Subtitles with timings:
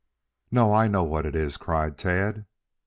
[0.49, 0.73] "No.
[0.73, 2.47] I know what it is," cried Tad.